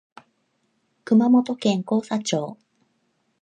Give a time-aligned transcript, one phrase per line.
[1.05, 2.57] 熊本県甲佐町